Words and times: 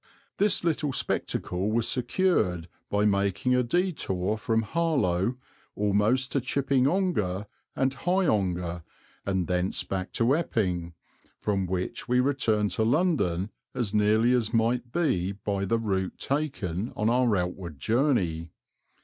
This 0.39 0.63
little 0.63 0.91
spectacle 0.91 1.69
was 1.71 1.87
secured 1.87 2.67
by 2.89 3.05
making 3.05 3.53
a 3.53 3.61
detour 3.61 4.35
from 4.35 4.63
Harlow 4.63 5.35
almost 5.75 6.31
to 6.31 6.41
Chipping 6.41 6.87
Ongar, 6.87 7.45
and 7.75 7.93
High 7.93 8.25
Ongar 8.25 8.81
and 9.27 9.45
thence 9.45 9.83
back 9.83 10.11
to 10.13 10.35
Epping, 10.35 10.93
from 11.39 11.67
which 11.67 12.07
we 12.07 12.19
returned 12.19 12.71
to 12.71 12.83
London 12.83 13.51
as 13.75 13.93
nearly 13.93 14.33
as 14.33 14.51
might 14.55 14.91
be 14.91 15.33
by 15.33 15.65
the 15.65 15.77
route 15.77 16.17
taken 16.17 16.91
on 16.95 17.07
our 17.07 17.35
outward 17.35 17.77
journey. 17.77 18.49